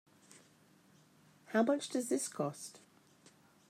How 1.49 1.61
much 1.61 1.89
does 1.89 2.09
this 2.09 2.27
cost? 2.27 2.79